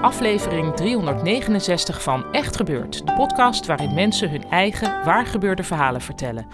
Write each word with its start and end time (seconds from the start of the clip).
Aflevering 0.00 0.74
369 0.76 2.02
van 2.02 2.32
Echt 2.32 2.56
Gebeurd, 2.56 3.06
de 3.06 3.12
podcast 3.12 3.66
waarin 3.66 3.94
mensen 3.94 4.30
hun 4.30 4.50
eigen 4.50 5.04
waargebeurde 5.04 5.62
verhalen 5.62 6.00
vertellen. 6.00 6.46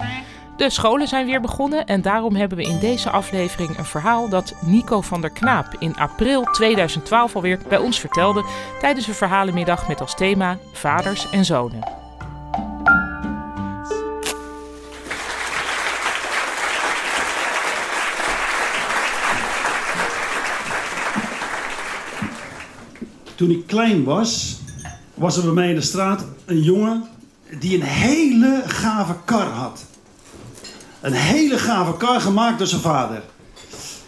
De 0.57 0.71
scholen 0.71 1.09
zijn 1.09 1.27
weer 1.27 1.41
begonnen 1.41 1.87
en 1.87 2.03
daarom 2.03 2.35
hebben 2.35 2.59
we 2.59 2.65
in 2.65 2.79
deze 2.79 3.11
aflevering 3.11 3.79
een 3.79 3.85
verhaal 3.85 4.29
dat 4.29 4.55
Nico 4.61 5.01
van 5.01 5.21
der 5.21 5.31
Knaap 5.31 5.77
in 5.79 5.97
april 5.97 6.43
2012 6.43 7.35
alweer 7.35 7.59
bij 7.69 7.79
ons 7.79 8.01
vertelde 8.01 8.45
tijdens 8.81 9.07
een 9.07 9.15
verhalenmiddag 9.15 9.89
met 9.89 10.01
als 10.01 10.15
thema 10.15 10.59
vaders 10.73 11.31
en 11.31 11.45
zonen. 11.45 12.04
Toen 23.45 23.53
ik 23.53 23.67
klein 23.67 24.05
was, 24.05 24.57
was 25.15 25.37
er 25.37 25.43
bij 25.43 25.53
mij 25.53 25.69
in 25.69 25.75
de 25.75 25.81
straat 25.81 26.25
een 26.45 26.63
jongen 26.63 27.09
die 27.59 27.75
een 27.77 27.83
hele 27.83 28.63
gave 28.67 29.15
kar 29.25 29.47
had. 29.47 29.85
Een 31.01 31.13
hele 31.13 31.59
gave 31.59 31.97
kar 31.97 32.21
gemaakt 32.21 32.59
door 32.59 32.67
zijn 32.67 32.81
vader. 32.81 33.23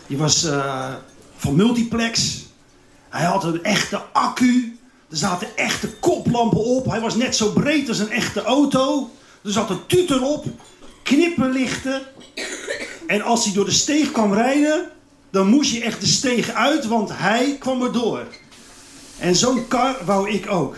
Die 0.06 0.16
was 0.16 0.44
uh, 0.44 0.94
van 1.36 1.56
multiplex. 1.56 2.44
Hij 3.08 3.24
had 3.24 3.44
een 3.44 3.62
echte 3.62 4.02
accu. 4.12 4.78
Er 5.10 5.16
zaten 5.16 5.56
echte 5.56 5.88
koplampen 5.88 6.64
op. 6.64 6.90
Hij 6.90 7.00
was 7.00 7.16
net 7.16 7.36
zo 7.36 7.52
breed 7.52 7.88
als 7.88 7.98
een 7.98 8.10
echte 8.10 8.42
auto. 8.42 9.10
Er 9.44 9.52
zat 9.52 9.70
een 9.70 9.86
tutor 9.86 10.22
op. 10.22 10.44
Knipperlichten. 11.02 12.02
En 13.06 13.22
als 13.22 13.44
hij 13.44 13.54
door 13.54 13.64
de 13.64 13.70
steeg 13.70 14.12
kwam 14.12 14.32
rijden, 14.32 14.90
dan 15.30 15.46
moest 15.46 15.72
je 15.72 15.82
echt 15.82 16.00
de 16.00 16.06
steeg 16.06 16.50
uit, 16.50 16.86
want 16.86 17.10
hij 17.12 17.56
kwam 17.58 17.82
er 17.82 17.92
door. 17.92 18.26
En 19.18 19.34
zo'n 19.34 19.68
kar 19.68 19.96
wou 20.04 20.30
ik 20.30 20.50
ook. 20.50 20.76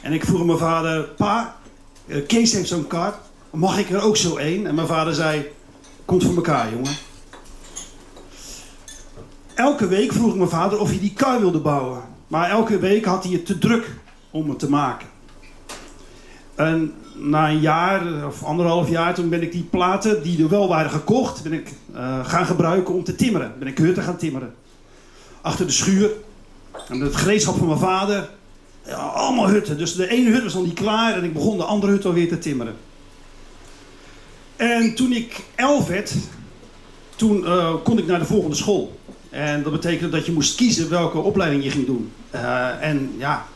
En 0.00 0.12
ik 0.12 0.24
vroeg 0.24 0.44
mijn 0.44 0.58
vader, 0.58 1.02
pa, 1.02 1.56
eh, 2.06 2.26
Kees 2.26 2.52
heeft 2.52 2.68
zo'n 2.68 2.86
kar, 2.86 3.14
mag 3.50 3.78
ik 3.78 3.90
er 3.90 4.02
ook 4.02 4.16
zo 4.16 4.36
één? 4.36 4.66
En 4.66 4.74
mijn 4.74 4.86
vader 4.86 5.14
zei, 5.14 5.46
komt 6.04 6.24
voor 6.24 6.34
elkaar 6.34 6.70
jongen. 6.70 6.96
Elke 9.54 9.86
week 9.86 10.12
vroeg 10.12 10.36
mijn 10.36 10.48
vader 10.48 10.78
of 10.78 10.88
hij 10.88 10.98
die 10.98 11.12
kar 11.12 11.40
wilde 11.40 11.60
bouwen. 11.60 12.02
Maar 12.26 12.50
elke 12.50 12.78
week 12.78 13.04
had 13.04 13.24
hij 13.24 13.32
het 13.32 13.46
te 13.46 13.58
druk 13.58 13.90
om 14.30 14.48
het 14.48 14.58
te 14.58 14.70
maken. 14.70 15.08
En 16.54 16.92
na 17.14 17.48
een 17.48 17.60
jaar 17.60 18.26
of 18.26 18.44
anderhalf 18.44 18.88
jaar, 18.88 19.14
toen 19.14 19.28
ben 19.28 19.42
ik 19.42 19.52
die 19.52 19.62
platen 19.62 20.22
die 20.22 20.42
er 20.42 20.48
wel 20.48 20.68
waren 20.68 20.90
gekocht, 20.90 21.42
ben 21.42 21.52
ik 21.52 21.72
uh, 21.94 22.26
gaan 22.26 22.46
gebruiken 22.46 22.94
om 22.94 23.04
te 23.04 23.14
timmeren. 23.14 23.52
Ben 23.58 23.68
ik 23.68 23.78
hutten 23.78 24.02
gaan 24.02 24.16
timmeren. 24.16 24.54
Achter 25.40 25.66
de 25.66 25.72
schuur 25.72 26.10
en 26.88 27.00
het 27.00 27.16
gereedschap 27.16 27.56
van 27.56 27.66
mijn 27.66 27.78
vader. 27.78 28.28
Ja, 28.86 28.96
allemaal 28.96 29.48
hutten. 29.48 29.78
Dus 29.78 29.94
de 29.94 30.08
ene 30.08 30.30
hut 30.30 30.42
was 30.42 30.54
nog 30.54 30.64
niet 30.64 30.74
klaar 30.74 31.16
en 31.16 31.24
ik 31.24 31.32
begon 31.32 31.56
de 31.56 31.64
andere 31.64 31.92
hut 31.92 32.04
alweer 32.04 32.28
te 32.28 32.38
timmeren. 32.38 32.76
En 34.56 34.94
toen 34.94 35.12
ik 35.12 35.44
elf 35.54 35.86
werd, 35.86 36.12
toen 37.16 37.42
uh, 37.42 37.74
kon 37.82 37.98
ik 37.98 38.06
naar 38.06 38.18
de 38.18 38.24
volgende 38.24 38.56
school. 38.56 38.98
En 39.30 39.62
dat 39.62 39.72
betekende 39.72 40.16
dat 40.16 40.26
je 40.26 40.32
moest 40.32 40.54
kiezen 40.54 40.90
welke 40.90 41.18
opleiding 41.18 41.64
je 41.64 41.70
ging 41.70 41.86
doen. 41.86 42.12
Uh, 42.34 42.82
en 42.82 43.14
ja, 43.18 43.46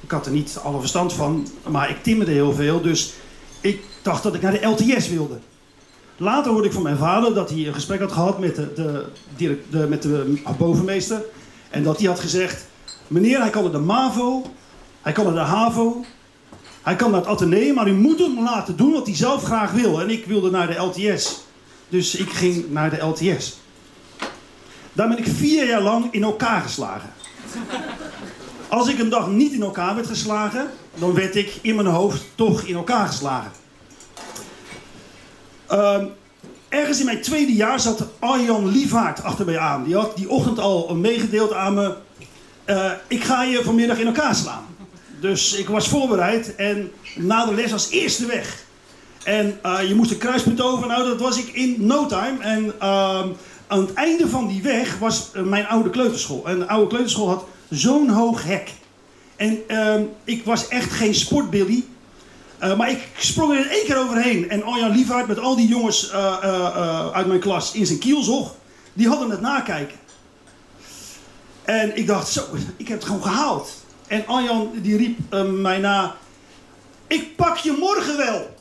ik 0.00 0.10
had 0.10 0.26
er 0.26 0.32
niet 0.32 0.58
alle 0.62 0.78
verstand 0.78 1.12
van, 1.12 1.48
maar 1.68 1.90
ik 1.90 2.02
timmerde 2.02 2.32
heel 2.32 2.52
veel. 2.52 2.80
Dus 2.80 3.12
ik 3.60 3.82
dacht 4.02 4.22
dat 4.22 4.34
ik 4.34 4.42
naar 4.42 4.60
de 4.60 4.66
LTS 4.66 5.08
wilde. 5.08 5.38
Later 6.16 6.52
hoorde 6.52 6.66
ik 6.66 6.74
van 6.74 6.82
mijn 6.82 6.96
vader 6.96 7.34
dat 7.34 7.50
hij 7.50 7.66
een 7.66 7.74
gesprek 7.74 8.00
had 8.00 8.12
gehad 8.12 8.38
met 8.38 8.56
de 8.56 9.86
met 9.88 10.02
de 10.02 10.38
bovenmeester. 10.58 11.22
En 11.70 11.82
dat 11.82 11.98
hij 11.98 12.06
had 12.06 12.20
gezegd: 12.20 12.66
Meneer, 13.06 13.40
hij 13.40 13.50
kan 13.50 13.62
naar 13.62 13.72
de 13.72 13.78
MAVO, 13.78 14.42
hij 15.02 15.12
kan 15.12 15.24
naar 15.24 15.34
de 15.34 15.50
HAVO, 15.50 16.04
hij 16.82 16.96
kan 16.96 17.10
naar 17.10 17.20
het 17.20 17.28
Atheneum, 17.28 17.74
maar 17.74 17.88
u 17.88 17.92
moet 17.92 18.18
hem 18.18 18.42
laten 18.42 18.76
doen 18.76 18.92
wat 18.92 19.06
hij 19.06 19.16
zelf 19.16 19.42
graag 19.42 19.72
wil. 19.72 20.00
En 20.00 20.10
ik 20.10 20.24
wilde 20.24 20.50
naar 20.50 20.66
de 20.66 20.74
LTS. 20.74 21.44
Dus 21.88 22.14
ik 22.14 22.30
ging 22.30 22.70
naar 22.70 22.90
de 22.90 23.04
LTS. 23.04 23.58
Daar 24.92 25.08
ben 25.08 25.18
ik 25.18 25.26
vier 25.26 25.68
jaar 25.68 25.82
lang 25.82 26.12
in 26.12 26.22
elkaar 26.22 26.60
geslagen. 26.60 27.12
Als 28.68 28.88
ik 28.88 28.98
een 28.98 29.08
dag 29.08 29.28
niet 29.28 29.52
in 29.52 29.62
elkaar 29.62 29.94
werd 29.94 30.06
geslagen, 30.06 30.70
dan 30.94 31.14
werd 31.14 31.36
ik 31.36 31.58
in 31.62 31.74
mijn 31.74 31.86
hoofd 31.86 32.24
toch 32.34 32.62
in 32.62 32.74
elkaar 32.74 33.06
geslagen. 33.06 33.50
Uh, 35.70 36.02
ergens 36.68 36.98
in 36.98 37.04
mijn 37.04 37.22
tweede 37.22 37.52
jaar 37.52 37.80
zat 37.80 38.06
Arjan 38.18 38.66
Lievaart 38.68 39.22
achter 39.22 39.44
mij 39.44 39.58
aan. 39.58 39.84
Die 39.84 39.94
had 39.94 40.16
die 40.16 40.28
ochtend 40.28 40.58
al 40.58 40.94
meegedeeld 40.94 41.52
aan 41.52 41.74
me. 41.74 41.94
Uh, 42.66 42.90
ik 43.08 43.24
ga 43.24 43.42
je 43.42 43.62
vanmiddag 43.64 43.98
in 43.98 44.06
elkaar 44.06 44.34
slaan. 44.34 44.66
Dus 45.20 45.52
ik 45.52 45.68
was 45.68 45.88
voorbereid 45.88 46.54
en 46.54 46.92
na 47.16 47.44
de 47.44 47.54
les 47.54 47.72
als 47.72 47.90
eerste 47.90 48.26
weg. 48.26 48.64
En 49.24 49.58
uh, 49.66 49.88
je 49.88 49.94
moest 49.94 50.10
een 50.10 50.18
kruispunt 50.18 50.60
over. 50.60 50.86
Nou, 50.86 51.04
dat 51.08 51.20
was 51.20 51.38
ik 51.38 51.48
in 51.48 51.86
no 51.86 52.06
time. 52.06 52.36
En 52.40 52.64
uh, 52.64 52.72
aan 53.66 53.80
het 53.80 53.92
einde 53.94 54.28
van 54.28 54.48
die 54.48 54.62
weg 54.62 54.98
was 54.98 55.30
uh, 55.34 55.42
mijn 55.42 55.66
oude 55.66 55.90
kleuterschool. 55.90 56.46
En 56.46 56.58
de 56.58 56.68
oude 56.68 56.86
kleuterschool 56.86 57.28
had 57.28 57.44
zo'n 57.70 58.08
hoog 58.08 58.44
hek. 58.44 58.70
En 59.36 59.58
ehm, 59.66 60.02
ik 60.24 60.44
was 60.44 60.68
echt 60.68 60.92
geen 60.92 61.14
sportbilly. 61.14 61.84
Maar 62.76 62.90
ik 62.90 63.08
sprong 63.18 63.52
er 63.52 63.58
in 63.58 63.68
één 63.68 63.84
keer 63.84 63.98
overheen. 63.98 64.50
En 64.50 64.62
Arjan 64.62 64.90
Liefhard 64.90 65.26
met 65.26 65.38
al 65.38 65.56
die 65.56 65.68
jongens 65.68 66.12
uit 67.12 67.26
mijn 67.26 67.40
klas 67.40 67.72
in 67.72 67.86
zijn 67.86 67.98
kielzog, 67.98 68.54
die 68.92 69.08
hadden 69.08 69.30
het 69.30 69.40
nakijken. 69.40 69.96
En 71.66 71.96
ik 71.96 72.06
dacht, 72.06 72.28
zo, 72.28 72.42
ik 72.76 72.88
heb 72.88 72.98
het 72.98 73.06
gewoon 73.06 73.22
gehaald. 73.22 73.84
En 74.06 74.26
Arjan 74.26 74.70
die 74.82 74.96
riep 74.96 75.34
mij 75.44 75.78
na, 75.78 76.16
ik 77.06 77.36
pak 77.36 77.56
je 77.56 77.76
morgen 77.78 78.16
wel. 78.16 78.54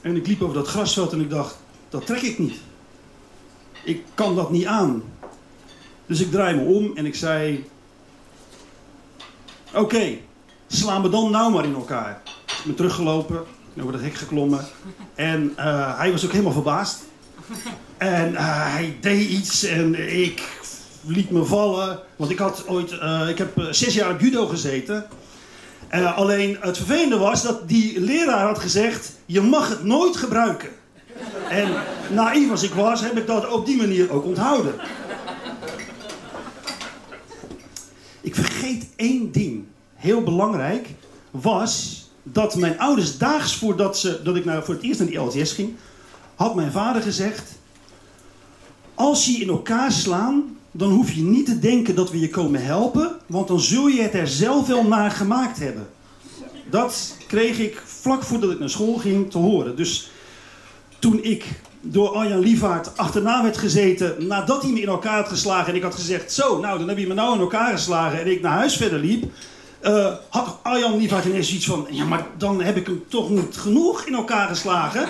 En 0.00 0.16
ik 0.16 0.26
liep 0.26 0.42
over 0.42 0.54
dat 0.54 0.68
grasveld 0.68 1.12
en 1.12 1.20
ik 1.20 1.30
dacht, 1.30 1.56
dat 1.88 2.06
trek 2.06 2.20
ik 2.20 2.38
niet. 2.38 2.56
Ik 3.84 4.04
kan 4.14 4.36
dat 4.36 4.50
niet 4.50 4.66
aan. 4.66 5.02
Dus 6.06 6.20
ik 6.20 6.30
draai 6.30 6.56
me 6.56 6.62
om 6.62 6.96
en 6.96 7.06
ik 7.06 7.14
zei, 7.14 7.66
oké. 9.68 9.78
Okay, 9.78 10.22
sla 10.66 10.98
me 10.98 11.08
dan 11.08 11.30
nou 11.30 11.52
maar 11.52 11.64
in 11.64 11.74
elkaar. 11.74 12.22
Ik 12.46 12.62
ben 12.64 12.74
teruggelopen, 12.74 13.44
over 13.80 13.92
het 13.92 14.02
hek 14.02 14.14
geklommen. 14.14 14.66
En 15.14 15.54
uh, 15.58 15.98
hij 15.98 16.10
was 16.10 16.24
ook 16.24 16.30
helemaal 16.30 16.52
verbaasd. 16.52 17.02
En 17.96 18.32
uh, 18.32 18.72
hij 18.72 18.96
deed 19.00 19.28
iets 19.28 19.64
en 19.64 19.94
ik 20.18 20.60
liet 21.06 21.30
me 21.30 21.44
vallen. 21.44 22.00
Want 22.16 22.30
ik 22.30 22.38
had 22.38 22.64
ooit, 22.66 22.92
uh, 22.92 23.28
ik 23.28 23.38
heb 23.38 23.68
zes 23.70 23.94
jaar 23.94 24.10
op 24.10 24.20
judo 24.20 24.46
gezeten. 24.46 25.06
alleen 26.14 26.56
het 26.60 26.76
vervelende 26.76 27.16
was 27.18 27.42
dat 27.42 27.68
die 27.68 28.00
leraar 28.00 28.46
had 28.46 28.58
gezegd, 28.58 29.12
je 29.26 29.40
mag 29.40 29.68
het 29.68 29.84
nooit 29.84 30.16
gebruiken. 30.16 30.68
En 31.48 31.68
naïef 32.10 32.50
als 32.50 32.62
ik 32.62 32.74
was, 32.74 33.00
heb 33.00 33.16
ik 33.16 33.26
dat 33.26 33.50
op 33.50 33.66
die 33.66 33.76
manier 33.76 34.12
ook 34.12 34.24
onthouden. 34.24 34.74
Ik 38.20 38.34
vergeet 38.34 38.86
één 38.96 39.32
ding 39.32 39.64
heel 39.94 40.22
belangrijk 40.22 40.88
was 41.30 42.02
dat 42.22 42.56
mijn 42.56 42.78
ouders 42.78 43.18
daags 43.18 43.56
voordat 43.56 43.98
ze, 43.98 44.20
dat 44.22 44.36
ik 44.36 44.44
nou 44.44 44.64
voor 44.64 44.74
het 44.74 44.82
eerst 44.82 44.98
naar 44.98 45.08
die 45.08 45.18
LTS 45.18 45.52
ging, 45.52 45.74
had 46.34 46.54
mijn 46.54 46.72
vader 46.72 47.02
gezegd: 47.02 47.52
Als 48.94 49.26
je 49.26 49.32
in 49.32 49.48
elkaar 49.48 49.92
slaan, 49.92 50.58
dan 50.72 50.90
hoef 50.90 51.12
je 51.12 51.22
niet 51.22 51.46
te 51.46 51.58
denken 51.58 51.94
dat 51.94 52.10
we 52.10 52.20
je 52.20 52.30
komen 52.30 52.64
helpen, 52.64 53.16
want 53.26 53.48
dan 53.48 53.60
zul 53.60 53.86
je 53.86 54.02
het 54.02 54.14
er 54.14 54.28
zelf 54.28 54.66
wel 54.66 54.84
naar 54.84 55.10
gemaakt 55.10 55.58
hebben. 55.58 55.88
Dat 56.70 57.16
kreeg 57.26 57.58
ik 57.58 57.82
vlak 57.84 58.22
voordat 58.22 58.50
ik 58.50 58.58
naar 58.58 58.70
school 58.70 58.96
ging 58.96 59.30
te 59.30 59.38
horen. 59.38 59.76
Dus 59.76 60.10
toen 60.98 61.24
ik 61.24 61.44
door 61.80 62.08
Arjan 62.08 62.38
Lievaart 62.38 62.96
achterna 62.96 63.42
werd 63.42 63.56
gezeten 63.56 64.26
nadat 64.26 64.62
hij 64.62 64.70
me 64.70 64.80
in 64.80 64.88
elkaar 64.88 65.16
had 65.16 65.28
geslagen. 65.28 65.68
En 65.68 65.74
ik 65.74 65.82
had 65.82 65.94
gezegd, 65.94 66.32
zo, 66.32 66.60
nou, 66.60 66.78
dan 66.78 66.88
heb 66.88 66.98
je 66.98 67.06
me 67.06 67.14
nou 67.14 67.34
in 67.34 67.40
elkaar 67.40 67.72
geslagen. 67.72 68.20
En 68.20 68.30
ik 68.30 68.40
naar 68.40 68.52
huis 68.52 68.76
verder 68.76 68.98
liep. 68.98 69.32
Uh, 69.82 70.12
had 70.28 70.58
Arjan 70.62 70.96
Lievaart 70.96 71.24
ineens 71.24 71.52
iets 71.52 71.66
van, 71.66 71.86
ja, 71.90 72.04
maar 72.04 72.26
dan 72.36 72.62
heb 72.62 72.76
ik 72.76 72.86
hem 72.86 73.04
toch 73.08 73.30
niet 73.30 73.56
genoeg 73.56 74.04
in 74.04 74.14
elkaar 74.14 74.48
geslagen. 74.48 75.04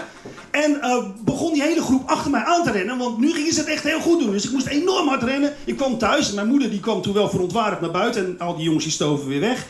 En 0.51 0.79
uh, 0.83 1.05
begon 1.25 1.53
die 1.53 1.63
hele 1.63 1.83
groep 1.83 2.09
achter 2.09 2.31
mij 2.31 2.45
aan 2.45 2.65
te 2.65 2.71
rennen, 2.71 2.99
want 2.99 3.19
nu 3.19 3.33
gingen 3.33 3.53
ze 3.53 3.61
het 3.61 3.69
echt 3.69 3.85
heel 3.85 4.01
goed 4.01 4.21
doen. 4.21 4.31
Dus 4.31 4.45
ik 4.45 4.53
moest 4.53 4.67
enorm 4.67 5.09
hard 5.09 5.23
rennen. 5.23 5.55
Ik 5.65 5.77
kwam 5.77 5.99
thuis 5.99 6.29
en 6.29 6.35
mijn 6.35 6.47
moeder 6.47 6.71
die 6.71 6.81
kwam 6.81 7.03
toen 7.03 7.15
wel 7.15 7.29
verontwaardigd 7.29 7.81
naar 7.81 7.91
buiten 7.91 8.25
en 8.25 8.47
al 8.47 8.57
die 8.57 8.65
jongens 8.65 8.85
die 8.85 8.93
stoven 8.93 9.29
weer 9.29 9.41
weg. 9.41 9.67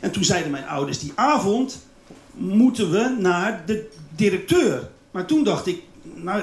En 0.00 0.10
toen 0.10 0.24
zeiden 0.24 0.50
mijn 0.50 0.66
ouders, 0.66 0.98
die 0.98 1.12
avond 1.14 1.86
moeten 2.32 2.90
we 2.90 3.16
naar 3.18 3.62
de 3.66 3.88
directeur. 4.16 4.88
Maar 5.10 5.26
toen 5.26 5.44
dacht 5.44 5.66
ik, 5.66 5.82
nou, 6.14 6.42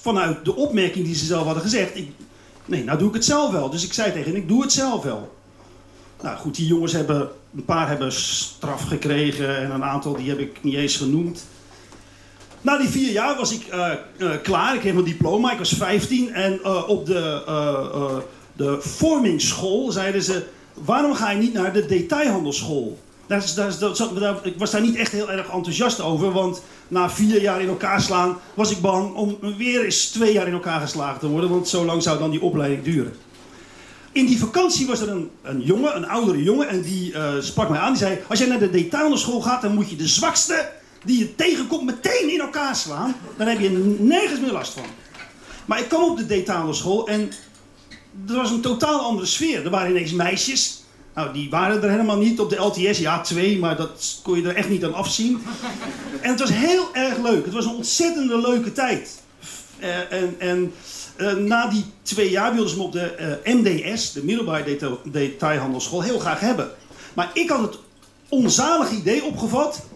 vanuit 0.00 0.44
de 0.44 0.56
opmerking 0.56 1.04
die 1.04 1.14
ze 1.14 1.24
zelf 1.24 1.44
hadden 1.44 1.62
gezegd, 1.62 1.96
ik, 1.96 2.08
nee, 2.64 2.84
nou 2.84 2.98
doe 2.98 3.08
ik 3.08 3.14
het 3.14 3.24
zelf 3.24 3.50
wel. 3.50 3.70
Dus 3.70 3.84
ik 3.84 3.92
zei 3.92 4.12
tegen 4.12 4.32
hen, 4.32 4.40
ik 4.40 4.48
doe 4.48 4.62
het 4.62 4.72
zelf 4.72 5.02
wel. 5.02 5.35
Nou 6.22 6.36
goed, 6.36 6.54
die 6.54 6.66
jongens 6.66 6.92
hebben, 6.92 7.28
een 7.56 7.64
paar 7.64 7.88
hebben 7.88 8.12
straf 8.12 8.82
gekregen 8.82 9.56
en 9.56 9.70
een 9.70 9.84
aantal 9.84 10.16
die 10.16 10.28
heb 10.28 10.38
ik 10.38 10.62
niet 10.62 10.74
eens 10.74 10.96
genoemd. 10.96 11.46
Na 12.60 12.78
die 12.78 12.88
vier 12.88 13.12
jaar 13.12 13.36
was 13.36 13.52
ik 13.52 13.66
uh, 13.74 13.90
uh, 14.18 14.30
klaar, 14.42 14.74
ik 14.74 14.80
kreeg 14.80 14.92
mijn 14.92 15.04
diploma, 15.04 15.52
ik 15.52 15.58
was 15.58 15.72
15 15.72 16.32
en 16.32 16.60
uh, 16.62 16.88
op 16.88 17.06
de, 17.06 18.22
de 18.52 18.76
vormingsschool 18.80 19.92
zeiden 19.92 20.22
ze, 20.22 20.46
waarom 20.74 21.14
ga 21.14 21.30
je 21.30 21.38
niet 21.38 21.52
naar 21.52 21.72
de 21.72 21.86
detailhandelschool? 21.86 22.98
Ik 24.42 24.58
was 24.58 24.70
daar 24.70 24.80
niet 24.80 24.96
echt 24.96 25.12
heel 25.12 25.30
erg 25.30 25.50
enthousiast 25.50 26.00
over, 26.00 26.32
want 26.32 26.62
na 26.88 27.10
vier 27.10 27.40
jaar 27.40 27.60
in 27.60 27.68
elkaar 27.68 28.00
slaan 28.00 28.38
was 28.54 28.70
ik 28.70 28.80
bang 28.80 29.14
om 29.14 29.38
weer 29.56 29.84
eens 29.84 30.06
twee 30.06 30.32
jaar 30.32 30.46
in 30.46 30.52
elkaar 30.52 30.80
geslagen 30.80 31.20
te 31.20 31.28
worden, 31.28 31.50
want 31.50 31.68
zo 31.68 31.84
lang 31.84 32.02
zou 32.02 32.18
dan 32.18 32.30
die 32.30 32.42
opleiding 32.42 32.84
duren. 32.84 33.14
In 34.16 34.26
die 34.26 34.38
vakantie 34.38 34.86
was 34.86 35.00
er 35.00 35.08
een, 35.08 35.30
een 35.42 35.60
jongen, 35.60 35.96
een 35.96 36.08
oudere 36.08 36.42
jongen, 36.42 36.68
en 36.68 36.82
die 36.82 37.12
uh, 37.12 37.32
sprak 37.40 37.68
mij 37.68 37.78
aan. 37.78 37.92
Die 37.92 38.02
zei: 38.02 38.18
Als 38.28 38.38
jij 38.38 38.48
naar 38.48 38.58
de 38.58 38.70
detailschool 38.70 39.40
gaat, 39.40 39.62
dan 39.62 39.74
moet 39.74 39.90
je 39.90 39.96
de 39.96 40.08
zwakste 40.08 40.72
die 41.04 41.18
je 41.18 41.34
tegenkomt 41.34 41.84
meteen 41.84 42.32
in 42.32 42.40
elkaar 42.40 42.76
slaan. 42.76 43.14
Dan 43.36 43.46
heb 43.46 43.60
je 43.60 43.96
nergens 43.98 44.40
meer 44.40 44.52
last 44.52 44.72
van. 44.72 44.82
Maar 45.64 45.78
ik 45.78 45.88
kwam 45.88 46.10
op 46.10 46.16
de 46.16 46.26
detailschool 46.26 47.08
en 47.08 47.32
er 48.28 48.34
was 48.34 48.50
een 48.50 48.60
totaal 48.60 49.00
andere 49.00 49.26
sfeer. 49.26 49.64
Er 49.64 49.70
waren 49.70 49.90
ineens 49.90 50.12
meisjes. 50.12 50.82
Nou, 51.14 51.32
die 51.32 51.50
waren 51.50 51.82
er 51.82 51.90
helemaal 51.90 52.18
niet 52.18 52.40
op 52.40 52.50
de 52.50 52.56
LTS. 52.56 52.98
Ja, 52.98 53.20
twee, 53.20 53.58
maar 53.58 53.76
dat 53.76 54.20
kon 54.22 54.36
je 54.36 54.48
er 54.48 54.56
echt 54.56 54.68
niet 54.68 54.84
aan 54.84 54.94
afzien. 54.94 55.42
En 56.20 56.30
het 56.30 56.40
was 56.40 56.52
heel 56.52 56.94
erg 56.94 57.18
leuk. 57.18 57.44
Het 57.44 57.54
was 57.54 57.64
een 57.64 57.74
ontzettende 57.74 58.40
leuke 58.40 58.72
tijd. 58.72 59.22
Uh, 59.80 60.12
en, 60.12 60.34
en 60.38 60.72
uh, 61.16 61.32
na 61.32 61.68
die 61.68 61.84
twee 62.02 62.30
jaar 62.30 62.52
wilden 62.54 62.70
ze 62.70 62.76
me 62.76 62.82
op 62.82 62.92
de 62.92 63.40
uh, 63.46 63.54
MDS, 63.54 64.12
de 64.12 64.24
middelbare 64.24 64.64
detail, 64.64 65.00
detailhandelschool, 65.04 66.02
heel 66.02 66.18
graag 66.18 66.40
hebben. 66.40 66.70
Maar 67.14 67.30
ik 67.32 67.50
had 67.50 67.60
het 67.60 67.78
onzalig 68.28 68.90
idee 68.90 69.24
opgevat 69.24 69.86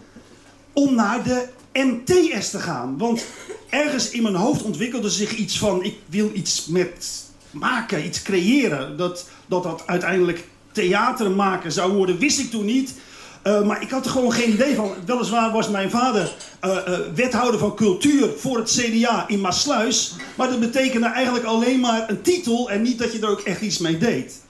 om 0.73 0.95
naar 0.95 1.23
de 1.23 1.47
MTS 1.73 2.49
te 2.49 2.59
gaan. 2.59 2.97
Want 2.97 3.25
ergens 3.69 4.09
in 4.09 4.21
mijn 4.21 4.35
hoofd 4.35 4.61
ontwikkelde 4.61 5.09
zich 5.09 5.35
iets 5.35 5.57
van: 5.57 5.83
ik 5.83 5.95
wil 6.05 6.31
iets 6.33 6.65
met 6.65 7.23
maken, 7.51 8.05
iets 8.05 8.21
creëren. 8.21 8.97
Dat 8.97 9.29
dat, 9.51 9.63
dat 9.63 9.83
uiteindelijk 9.85 10.47
theater 10.71 11.31
maken 11.31 11.71
zou 11.71 11.93
worden, 11.93 12.17
wist 12.17 12.39
ik 12.39 12.49
toen 12.49 12.65
niet. 12.65 12.93
Uh, 13.43 13.63
maar 13.63 13.81
ik 13.81 13.89
had 13.89 14.05
er 14.05 14.11
gewoon 14.11 14.31
geen 14.31 14.51
idee 14.51 14.75
van. 14.75 14.93
Weliswaar 15.05 15.51
was 15.51 15.69
mijn 15.69 15.89
vader 15.89 16.31
uh, 16.65 16.71
uh, 16.87 16.99
wethouder 17.15 17.59
van 17.59 17.75
cultuur 17.75 18.29
voor 18.37 18.57
het 18.57 18.69
CDA 18.69 19.27
in 19.27 19.41
Maasluis. 19.41 20.15
Maar 20.35 20.49
dat 20.49 20.59
betekende 20.59 21.07
eigenlijk 21.07 21.45
alleen 21.45 21.79
maar 21.79 22.09
een 22.09 22.21
titel 22.21 22.69
en 22.69 22.81
niet 22.81 22.99
dat 22.99 23.11
je 23.11 23.19
er 23.19 23.29
ook 23.29 23.39
echt 23.39 23.61
iets 23.61 23.77
mee 23.77 23.97
deed. 23.97 24.41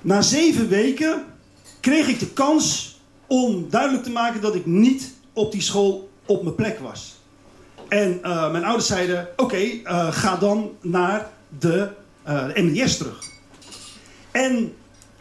Na 0.00 0.22
zeven 0.22 0.68
weken 0.68 1.24
kreeg 1.80 2.08
ik 2.08 2.18
de 2.18 2.28
kans 2.28 2.96
om 3.26 3.66
duidelijk 3.70 4.02
te 4.02 4.10
maken 4.10 4.40
dat 4.40 4.54
ik 4.54 4.66
niet 4.66 5.14
op 5.32 5.52
die 5.52 5.62
school 5.62 6.10
op 6.26 6.42
mijn 6.42 6.54
plek 6.54 6.78
was. 6.78 7.20
En 7.88 8.18
mijn 8.22 8.64
ouders 8.64 8.86
zeiden: 8.86 9.28
Oké, 9.36 9.80
ga 10.10 10.36
dan 10.36 10.70
naar 10.80 11.30
de, 11.58 11.88
de 12.24 12.94
terug. 12.98 13.18
En 14.30 14.72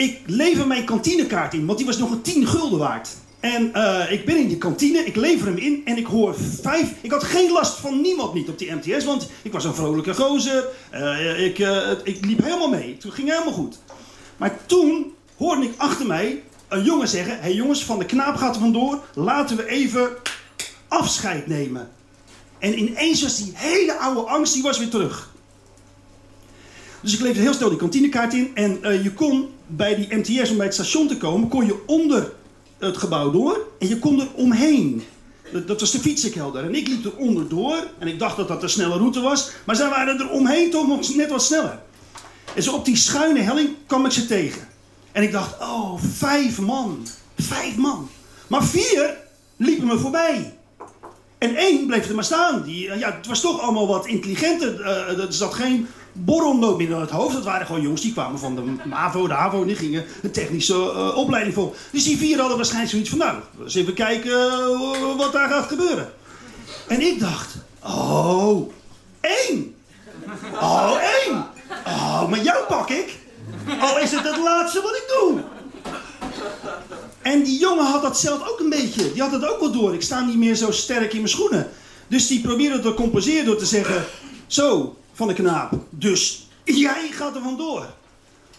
ik 0.01 0.19
lever 0.25 0.67
mijn 0.67 0.85
kantinekaart 0.85 1.53
in, 1.53 1.65
want 1.65 1.77
die 1.77 1.87
was 1.87 1.97
nog 1.97 2.11
een 2.11 2.21
10 2.21 2.47
gulden 2.47 2.79
waard. 2.79 3.09
En 3.39 3.71
uh, 3.75 4.11
ik 4.11 4.25
ben 4.25 4.37
in 4.37 4.47
die 4.47 4.57
kantine, 4.57 5.05
ik 5.05 5.15
lever 5.15 5.47
hem 5.47 5.57
in 5.57 5.81
en 5.85 5.97
ik 5.97 6.05
hoor 6.05 6.35
vijf. 6.61 6.93
Ik 7.01 7.11
had 7.11 7.23
geen 7.23 7.51
last 7.51 7.77
van 7.77 8.01
niemand 8.01 8.33
niet 8.33 8.49
op 8.49 8.57
die 8.57 8.71
MTS, 8.71 9.05
want 9.05 9.29
ik 9.41 9.51
was 9.51 9.65
een 9.65 9.73
vrolijke 9.73 10.13
gozer. 10.13 10.65
Uh, 10.93 11.45
ik, 11.45 11.59
uh, 11.59 11.91
ik 12.03 12.25
liep 12.25 12.43
helemaal 12.43 12.69
mee. 12.69 12.97
Het 13.01 13.13
ging 13.13 13.29
helemaal 13.29 13.53
goed. 13.53 13.79
Maar 14.37 14.57
toen 14.65 15.13
hoorde 15.37 15.65
ik 15.65 15.73
achter 15.77 16.05
mij 16.05 16.43
een 16.67 16.83
jongen 16.83 17.07
zeggen: 17.07 17.33
Hé 17.33 17.39
hey 17.41 17.53
jongens, 17.53 17.83
van 17.83 17.99
de 17.99 18.05
knaap 18.05 18.35
gaat 18.35 18.55
er 18.55 18.61
vandoor. 18.61 19.03
Laten 19.13 19.57
we 19.57 19.67
even 19.67 20.09
afscheid 20.87 21.47
nemen. 21.47 21.89
En 22.59 22.79
ineens 22.79 23.21
was 23.21 23.37
die 23.37 23.51
hele 23.55 23.97
oude 23.97 24.21
angst, 24.21 24.53
die 24.53 24.63
was 24.63 24.77
weer 24.77 24.89
terug. 24.89 25.29
Dus 27.01 27.13
ik 27.13 27.19
leefde 27.19 27.41
heel 27.41 27.53
snel 27.53 27.69
die 27.69 27.77
kantinekaart 27.77 28.33
in. 28.33 28.51
En 28.53 29.03
je 29.03 29.11
kon 29.13 29.49
bij 29.75 29.95
die 29.95 30.15
MTS, 30.15 30.49
om 30.49 30.57
bij 30.57 30.65
het 30.65 30.75
station 30.75 31.07
te 31.07 31.17
komen, 31.17 31.47
kon 31.47 31.65
je 31.65 31.83
onder 31.85 32.31
het 32.77 32.97
gebouw 32.97 33.31
door. 33.31 33.67
En 33.79 33.87
je 33.87 33.99
kon 33.99 34.19
er 34.19 34.27
omheen. 34.35 35.03
Dat, 35.51 35.67
dat 35.67 35.79
was 35.79 35.91
de 35.91 35.99
fietsenkelder. 35.99 36.63
En 36.63 36.75
ik 36.75 36.87
liep 36.87 37.05
er 37.05 37.15
onderdoor. 37.15 37.87
En 37.99 38.07
ik 38.07 38.19
dacht 38.19 38.37
dat 38.37 38.47
dat 38.47 38.61
de 38.61 38.67
snelle 38.67 38.97
route 38.97 39.21
was. 39.21 39.51
Maar 39.65 39.75
zij 39.75 39.89
waren 39.89 40.19
er 40.19 40.29
omheen 40.29 40.71
toch 40.71 40.87
nog 40.87 41.15
net 41.15 41.29
wat 41.29 41.43
sneller. 41.43 41.79
En 42.55 42.63
zo 42.63 42.73
op 42.73 42.85
die 42.85 42.95
schuine 42.95 43.39
helling 43.39 43.69
kwam 43.85 44.05
ik 44.05 44.11
ze 44.11 44.25
tegen. 44.25 44.67
En 45.11 45.23
ik 45.23 45.31
dacht, 45.31 45.59
oh, 45.59 45.93
vijf 46.13 46.59
man. 46.59 47.07
Vijf 47.37 47.75
man. 47.75 48.09
Maar 48.47 48.63
vier 48.63 49.17
liepen 49.57 49.87
me 49.87 49.97
voorbij. 49.97 50.53
En 51.37 51.55
één 51.55 51.87
bleef 51.87 52.09
er 52.09 52.15
maar 52.15 52.23
staan. 52.23 52.63
Die, 52.63 52.97
ja, 52.97 53.15
het 53.15 53.27
was 53.27 53.41
toch 53.41 53.61
allemaal 53.61 53.87
wat 53.87 54.07
intelligenter. 54.07 54.79
Uh, 54.79 55.23
er 55.23 55.33
zat 55.33 55.53
geen 55.53 55.87
borrelnoot 56.13 56.77
meer 56.77 56.99
het 56.99 57.09
hoofd. 57.09 57.33
Dat 57.33 57.43
waren 57.43 57.65
gewoon 57.65 57.81
jongens 57.81 58.01
die 58.01 58.13
kwamen 58.13 58.39
van 58.39 58.55
de 58.55 58.61
MAVO, 58.85 59.27
de 59.27 59.33
HAVO. 59.33 59.61
En 59.61 59.67
die 59.67 59.75
gingen 59.75 60.05
een 60.21 60.31
technische 60.31 60.73
uh, 60.73 61.17
opleiding 61.17 61.55
voor. 61.55 61.75
Dus 61.91 62.03
die 62.03 62.17
vier 62.17 62.37
hadden 62.37 62.55
waarschijnlijk 62.55 62.91
zoiets 62.91 63.09
van... 63.09 63.19
Nou, 63.19 63.37
eens 63.63 63.75
even 63.75 63.93
kijken 63.93 64.31
uh, 64.31 65.15
wat 65.17 65.31
daar 65.31 65.49
gaat 65.49 65.67
gebeuren. 65.67 66.13
En 66.87 67.01
ik 67.01 67.19
dacht... 67.19 67.55
Oh, 67.83 68.71
één. 69.21 69.75
Oh, 70.53 70.97
één. 71.23 71.45
Oh, 71.85 72.29
maar 72.29 72.43
jou 72.43 72.65
pak 72.67 72.89
ik. 72.89 73.17
Al 73.79 73.99
is 73.99 74.11
het 74.11 74.23
het 74.23 74.37
laatste 74.37 74.81
wat 74.81 74.95
ik 74.95 75.05
doe. 75.19 75.39
En 77.21 77.43
die 77.43 77.59
jongen 77.59 77.85
had 77.85 78.01
dat 78.01 78.19
zelf 78.19 78.49
ook 78.49 78.59
een 78.59 78.69
beetje. 78.69 79.11
Die 79.11 79.21
had 79.21 79.31
het 79.31 79.47
ook 79.47 79.59
wel 79.59 79.71
door. 79.71 79.93
Ik 79.93 80.01
sta 80.01 80.25
niet 80.25 80.37
meer 80.37 80.55
zo 80.55 80.71
sterk 80.71 81.11
in 81.11 81.17
mijn 81.17 81.29
schoenen. 81.29 81.69
Dus 82.07 82.27
die 82.27 82.41
probeerde 82.41 82.79
te 82.79 82.93
compenseren 82.93 83.45
door 83.45 83.57
te 83.57 83.65
zeggen... 83.65 84.05
Zo, 84.47 84.95
van 85.21 85.35
de 85.35 85.41
knaap. 85.41 85.73
Dus 85.89 86.47
jij 86.63 87.09
gaat 87.11 87.35
er 87.35 87.41
vandoor. 87.41 87.85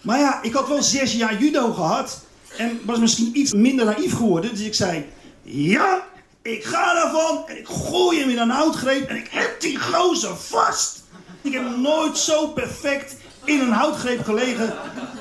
Maar 0.01 0.19
ja, 0.19 0.43
ik 0.43 0.53
had 0.53 0.69
wel 0.69 0.83
zes 0.83 1.13
jaar 1.13 1.43
judo 1.43 1.73
gehad. 1.73 2.21
En 2.57 2.81
was 2.85 2.99
misschien 2.99 3.39
iets 3.39 3.53
minder 3.53 3.85
naïef 3.85 4.17
geworden. 4.17 4.51
Dus 4.51 4.61
ik 4.61 4.75
zei... 4.75 5.07
Ja, 5.43 6.07
ik 6.43 6.65
ga 6.65 6.95
daarvan. 6.95 7.45
En 7.47 7.59
ik 7.59 7.67
gooi 7.67 8.21
hem 8.21 8.29
in 8.29 8.39
een 8.39 8.51
houtgreep. 8.51 9.09
En 9.09 9.17
ik 9.17 9.29
heb 9.31 9.61
die 9.61 9.79
gozer 9.79 10.37
vast. 10.37 11.03
Ik 11.41 11.53
heb 11.53 11.77
nooit 11.77 12.19
zo 12.19 12.47
perfect 12.47 13.17
in 13.45 13.61
een 13.61 13.73
houtgreep 13.73 14.25
gelegen 14.25 14.75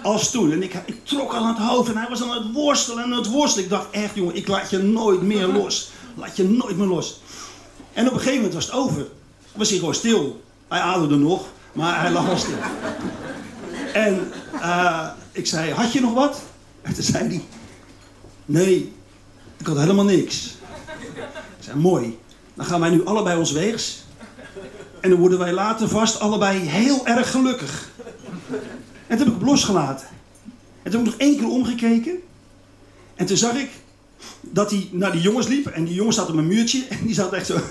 als 0.03 0.31
toen. 0.31 0.51
En 0.51 0.63
ik, 0.63 0.73
ik 0.85 1.05
trok 1.05 1.33
aan 1.33 1.47
het 1.47 1.57
hoofd 1.57 1.89
en 1.89 1.97
hij 1.97 2.09
was 2.09 2.21
aan 2.21 2.43
het 2.43 2.51
worstelen 2.53 3.03
en 3.03 3.11
het 3.11 3.27
worstelen. 3.27 3.63
Ik 3.63 3.71
dacht 3.71 3.87
echt, 3.91 4.15
jongen, 4.15 4.35
ik 4.35 4.47
laat 4.47 4.69
je 4.69 4.77
nooit 4.77 5.21
meer 5.21 5.47
los. 5.47 5.91
Laat 6.15 6.35
je 6.35 6.43
nooit 6.43 6.77
meer 6.77 6.87
los. 6.87 7.21
En 7.93 8.07
op 8.07 8.13
een 8.13 8.19
gegeven 8.19 8.35
moment 8.35 8.53
was 8.53 8.65
het 8.65 8.75
over. 8.75 9.07
Was 9.55 9.69
hij 9.69 9.77
gewoon 9.77 9.95
stil. 9.95 10.41
Hij 10.71 10.79
ademde 10.79 11.15
nog, 11.17 11.47
maar 11.73 12.01
hij 12.01 12.11
lag 12.11 12.29
al 12.29 12.37
stil. 12.37 12.57
En 13.93 14.31
uh, 14.53 15.07
ik 15.31 15.47
zei, 15.47 15.71
had 15.71 15.93
je 15.93 16.01
nog 16.01 16.13
wat? 16.13 16.41
En 16.81 16.93
toen 16.93 17.03
zei 17.03 17.27
hij, 17.27 17.43
nee, 18.45 18.93
ik 19.57 19.65
had 19.65 19.77
helemaal 19.77 20.05
niks. 20.05 20.55
Ik 21.57 21.63
zei, 21.63 21.77
mooi. 21.77 22.19
Dan 22.53 22.65
gaan 22.65 22.79
wij 22.79 22.89
nu 22.89 23.05
allebei 23.05 23.39
ons 23.39 23.51
weegs. 23.51 24.03
En 24.99 25.09
dan 25.09 25.19
worden 25.19 25.39
wij 25.39 25.53
later 25.53 25.87
vast 25.87 26.19
allebei 26.19 26.59
heel 26.59 27.07
erg 27.07 27.31
gelukkig. 27.31 27.89
En 29.07 29.17
toen 29.17 29.27
heb 29.27 29.27
ik 29.27 29.39
hem 29.39 29.45
losgelaten. 29.45 30.07
En 30.83 30.91
toen 30.91 31.03
heb 31.03 31.13
ik 31.13 31.19
nog 31.19 31.27
één 31.27 31.37
keer 31.37 31.49
omgekeken. 31.49 32.19
En 33.15 33.25
toen 33.25 33.37
zag 33.37 33.55
ik 33.55 33.69
dat 34.41 34.71
hij 34.71 34.89
naar 34.91 35.11
die 35.11 35.21
jongens 35.21 35.47
liep. 35.47 35.67
En 35.67 35.85
die 35.85 35.93
jongens 35.93 36.15
zat 36.15 36.29
op 36.29 36.35
een 36.35 36.47
muurtje. 36.47 36.85
En 36.89 37.05
die 37.05 37.15
zat 37.15 37.33
echt 37.33 37.45
zo... 37.45 37.57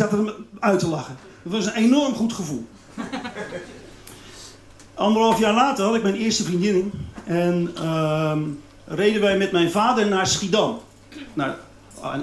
zat 0.00 0.12
er 0.12 0.34
uit 0.60 0.78
te 0.78 0.88
lachen. 0.88 1.16
Dat 1.42 1.52
was 1.52 1.66
een 1.66 1.72
enorm 1.72 2.14
goed 2.14 2.32
gevoel. 2.32 2.66
Anderhalf 4.94 5.38
jaar 5.38 5.54
later 5.54 5.84
had 5.84 5.94
ik 5.94 6.02
mijn 6.02 6.14
eerste 6.14 6.44
vriendin. 6.44 6.92
En 7.24 7.74
uh, 7.78 8.36
reden 8.84 9.20
wij 9.20 9.36
met 9.36 9.52
mijn 9.52 9.70
vader 9.70 10.08
naar 10.08 10.26
Schiedam. 10.26 10.78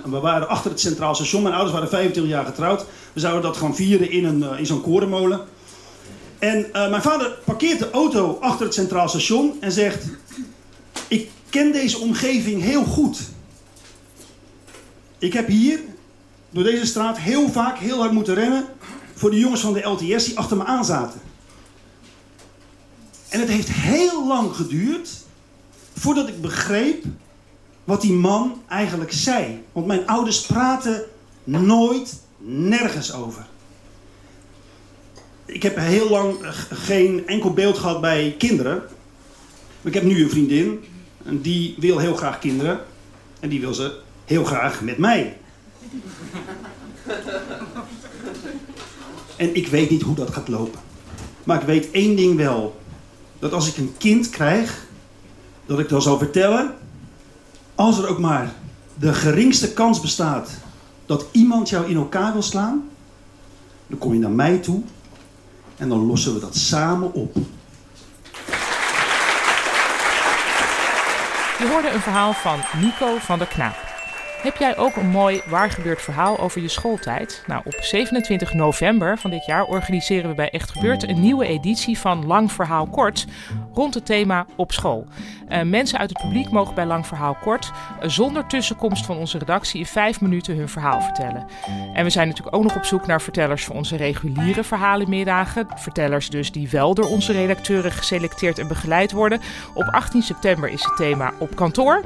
We 0.03 0.19
waren 0.19 0.50
achter 0.50 0.72
het 0.72 0.79
Centraal 0.79 1.15
Station. 1.15 1.41
Mijn 1.41 1.53
ouders 1.53 1.74
waren 1.74 1.89
25 1.89 2.34
jaar 2.34 2.46
getrouwd. 2.46 2.86
We 3.13 3.19
zouden 3.19 3.41
dat 3.41 3.57
gaan 3.57 3.75
vieren 3.75 4.12
in, 4.12 4.25
een, 4.25 4.57
in 4.57 4.65
zo'n 4.65 4.81
korenmolen. 4.81 5.41
En 6.39 6.65
mijn 6.72 7.01
vader 7.01 7.38
parkeert 7.46 7.79
de 7.79 7.91
auto 7.91 8.38
achter 8.41 8.65
het 8.65 8.75
Centraal 8.75 9.10
Station 9.10 9.57
en 9.60 9.72
zegt... 9.72 10.05
Ik 11.07 11.29
ken 11.50 11.72
deze 11.72 12.00
omgeving 12.00 12.62
heel 12.62 12.84
goed. 12.84 13.19
Ik 15.17 15.34
heb 15.34 15.48
hier, 15.48 15.79
door 16.50 16.63
deze 16.63 16.86
straat, 16.86 17.18
heel 17.18 17.50
vaak 17.50 17.77
heel 17.77 18.00
hard 18.00 18.12
moeten 18.12 18.36
rennen... 18.36 18.66
voor 19.13 19.32
de 19.32 19.39
jongens 19.39 19.62
van 19.62 19.74
de 19.74 19.82
LTS 19.82 20.25
die 20.25 20.38
achter 20.38 20.58
me 20.58 20.66
aan 20.66 20.86
zaten. 20.86 21.22
En 23.30 23.39
het 23.39 23.50
heeft 23.50 23.70
heel 23.72 24.27
lang 24.27 24.56
geduurd 24.56 25.10
voordat 25.98 26.27
ik 26.27 26.42
begreep 26.42 27.04
wat 27.84 28.01
die 28.01 28.13
man 28.13 28.62
eigenlijk 28.68 29.12
zei. 29.12 29.63
Want 29.72 29.86
mijn 29.86 30.08
ouders 30.08 30.46
praten 30.46 31.04
nooit 31.44 32.20
nergens 32.38 33.13
over. 33.13 33.46
Ik 35.46 35.63
heb 35.63 35.77
heel 35.77 36.10
lang 36.10 36.36
geen 36.70 37.27
enkel 37.27 37.54
beeld 37.54 37.77
gehad 37.77 38.01
bij 38.01 38.36
kinderen. 38.38 38.84
Ik 39.82 39.94
heb 39.94 40.04
nu 40.04 40.24
een 40.24 40.30
vriendin. 40.30 40.84
En 41.25 41.42
die 41.42 41.75
wil 41.80 41.98
heel 41.98 42.16
graag 42.16 42.39
kinderen. 42.39 42.80
En 43.39 43.50
die 43.50 43.60
wil 43.60 43.74
ze 43.74 44.00
heel 44.25 44.44
graag 44.44 44.82
met 44.82 44.98
mij. 44.98 45.38
En 49.38 49.55
ik 49.55 49.67
weet 49.67 49.89
niet 49.89 50.01
hoe 50.01 50.15
dat 50.15 50.34
gaat 50.34 50.48
lopen. 50.48 50.79
Maar 51.43 51.60
ik 51.62 51.67
weet 51.67 51.91
één 51.91 52.15
ding 52.15 52.36
wel 52.36 52.79
dat 53.39 53.53
als 53.53 53.67
ik 53.67 53.77
een 53.77 53.96
kind 53.98 54.29
krijg, 54.29 54.86
dat 55.65 55.79
ik 55.79 55.89
dan 55.89 56.01
zal 56.01 56.17
vertellen, 56.17 56.75
als 57.75 57.98
er 57.98 58.07
ook 58.07 58.19
maar 58.19 58.53
de 58.93 59.13
geringste 59.13 59.74
kans 59.74 60.00
bestaat 60.00 60.51
dat 61.05 61.25
iemand 61.31 61.69
jou 61.69 61.89
in 61.89 61.96
elkaar 61.96 62.34
wil 62.34 62.41
slaan, 62.41 62.89
dan 63.88 63.98
kom 63.98 64.13
je 64.13 64.19
naar 64.19 64.31
mij 64.31 64.57
toe 64.57 64.81
en 65.77 65.89
dan 65.89 66.05
lossen 66.05 66.34
we 66.34 66.39
dat 66.39 66.55
samen 66.55 67.13
op. 67.13 67.36
Je 71.60 71.67
hoorde 71.72 71.89
een 71.89 72.01
verhaal 72.01 72.34
van 72.34 72.60
Nico 72.81 73.17
van 73.17 73.38
der 73.38 73.48
Knaap. 73.48 73.87
Heb 74.38 74.58
jij 74.58 74.77
ook 74.77 74.96
een 74.96 75.10
mooi 75.10 75.41
waar 75.46 75.70
gebeurd 75.70 76.01
verhaal 76.01 76.39
over 76.39 76.62
je 76.62 76.67
schooltijd? 76.67 77.44
Nou, 77.48 77.62
op 77.65 77.74
27 77.79 78.53
november 78.53 79.17
van 79.17 79.29
dit 79.29 79.46
jaar 79.46 79.63
organiseren 79.63 80.29
we 80.29 80.36
bij 80.36 80.50
Echt 80.50 80.72
Gebeurd 80.72 81.03
een 81.03 81.22
nieuwe 81.22 81.48
editie 81.48 81.98
van 81.98 82.25
Lang 82.25 82.51
Verhaal 82.51 82.88
Kort 82.88 83.25
rond 83.74 83.94
het 83.94 84.06
thema 84.06 84.46
op 84.56 84.72
school. 84.72 85.08
Uh, 85.50 85.62
mensen 85.62 86.00
uit 86.00 86.10
het 86.10 86.22
publiek 86.22 86.50
mogen 86.51 86.75
bij 86.75 86.86
Lang 86.86 87.08
Verhaal 87.08 87.38
Kort 87.41 87.72
uh, 88.03 88.10
zonder 88.10 88.48
tussenkomst 88.48 89.06
van 89.06 89.17
onze 89.17 89.38
redactie 89.38 89.79
in 89.79 89.86
vijf 89.86 90.22
minuten 90.22 90.56
hun 90.56 90.70
verhaal 90.70 91.01
vertellen. 91.01 91.46
En 91.94 92.03
we 92.03 92.10
zijn 92.10 92.27
natuurlijk 92.27 92.56
ook 92.56 92.63
nog 92.63 92.75
op 92.75 92.86
zoek 92.86 93.08
naar 93.08 93.22
vertellers 93.22 93.65
voor 93.65 93.75
onze 93.75 93.96
reguliere 93.96 94.63
verhalenmiddagen. 94.63 95.67
Vertellers 95.75 96.29
dus 96.29 96.51
die 96.51 96.70
wel 96.70 96.94
door 96.94 97.08
onze 97.10 97.32
redacteuren 97.32 97.91
geselecteerd 97.91 98.60
en 98.60 98.67
begeleid 98.67 99.12
worden. 99.12 99.41
Op 99.74 99.88
18 99.91 100.22
september 100.22 100.70
is 100.70 100.84
het 100.84 100.96
thema 100.96 101.34
op 101.39 101.56
kantoor. 101.56 102.03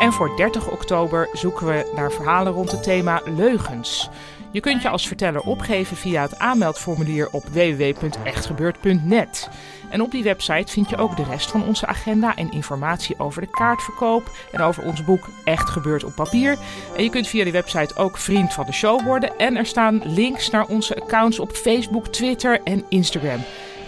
En 0.00 0.12
voor 0.12 0.36
30 0.36 0.70
oktober 0.70 1.28
zoeken 1.32 1.66
we 1.66 1.81
naar 1.94 2.12
verhalen 2.12 2.52
rond 2.52 2.70
het 2.70 2.82
thema 2.82 3.22
leugens. 3.24 4.10
Je 4.50 4.60
kunt 4.60 4.82
je 4.82 4.88
als 4.88 5.06
verteller 5.06 5.40
opgeven 5.40 5.96
via 5.96 6.22
het 6.22 6.38
aanmeldformulier 6.38 7.28
op 7.30 7.44
www.echtgebeurd.net. 7.44 9.48
En 9.90 10.02
op 10.02 10.10
die 10.10 10.22
website 10.22 10.72
vind 10.72 10.90
je 10.90 10.96
ook 10.96 11.16
de 11.16 11.24
rest 11.24 11.50
van 11.50 11.64
onze 11.64 11.86
agenda 11.86 12.36
en 12.36 12.52
informatie 12.52 13.18
over 13.18 13.40
de 13.40 13.50
kaartverkoop 13.50 14.30
en 14.50 14.60
over 14.60 14.84
ons 14.84 15.04
boek 15.04 15.28
Echt 15.44 15.70
gebeurd 15.70 16.04
op 16.04 16.14
papier. 16.14 16.58
En 16.96 17.02
je 17.02 17.10
kunt 17.10 17.28
via 17.28 17.44
die 17.44 17.52
website 17.52 17.96
ook 17.96 18.16
vriend 18.16 18.52
van 18.52 18.66
de 18.66 18.72
show 18.72 19.04
worden. 19.04 19.36
En 19.36 19.56
er 19.56 19.66
staan 19.66 20.02
links 20.04 20.50
naar 20.50 20.66
onze 20.66 21.02
accounts 21.02 21.38
op 21.38 21.50
Facebook, 21.50 22.08
Twitter 22.08 22.60
en 22.64 22.84
Instagram. 22.88 23.40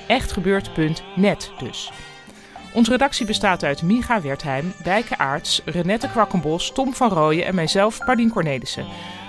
Echtgebeurd.net 0.06 1.50
dus. 1.58 1.92
Onze 2.74 2.90
redactie 2.90 3.26
bestaat 3.26 3.64
uit 3.64 3.82
Miga 3.82 4.20
Wertheim, 4.20 4.72
Dijke 4.82 5.18
Aarts, 5.18 5.62
Renette 5.64 6.08
Kwakkenbos, 6.08 6.72
Tom 6.72 6.94
van 6.94 7.08
Rooyen 7.10 7.46
en 7.46 7.54
mijzelf, 7.54 7.98
Pardien 7.98 8.30
Cornelissen. 8.30 8.86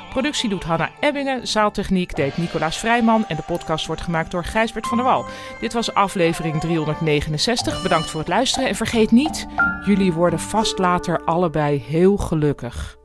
Productie 0.09 0.49
doet 0.49 0.63
Hanna 0.63 0.89
Ebbingen, 0.99 1.47
zaaltechniek 1.47 2.15
deed 2.15 2.37
Nicolaas 2.37 2.77
Vrijman 2.77 3.27
en 3.27 3.35
de 3.35 3.41
podcast 3.41 3.85
wordt 3.85 4.01
gemaakt 4.01 4.31
door 4.31 4.43
Gijsbert 4.43 4.87
van 4.87 4.97
der 4.97 5.05
Wal. 5.05 5.25
Dit 5.59 5.73
was 5.73 5.93
aflevering 5.93 6.59
369. 6.59 7.81
Bedankt 7.81 8.09
voor 8.09 8.19
het 8.19 8.29
luisteren 8.29 8.69
en 8.69 8.75
vergeet 8.75 9.11
niet, 9.11 9.47
jullie 9.85 10.13
worden 10.13 10.39
vast 10.39 10.77
later 10.77 11.23
allebei 11.25 11.83
heel 11.87 12.17
gelukkig. 12.17 12.97